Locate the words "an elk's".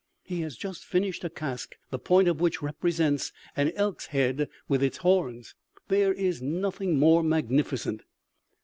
3.55-4.07